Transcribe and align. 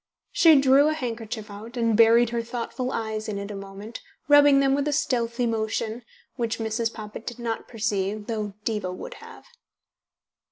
She 0.31 0.59
drew 0.59 0.87
a 0.87 0.93
handkerchief 0.95 1.51
out, 1.51 1.77
and 1.77 1.95
buried 1.95 2.31
her 2.31 2.41
thoughtful 2.41 2.91
eyes 2.91 3.29
in 3.29 3.37
it 3.37 3.51
a 3.51 3.55
moment, 3.55 4.01
rubbing 4.27 4.59
them 4.59 4.73
with 4.73 4.87
a 4.87 4.91
stealthy 4.93 5.45
motion, 5.45 6.03
which 6.37 6.57
Mrs. 6.57 6.91
Poppit 6.91 7.23
did 7.23 7.37
not 7.37 7.67
perceive, 7.67 8.25
though 8.25 8.55
Diva 8.63 8.91
would 8.91 9.13
have. 9.21 9.45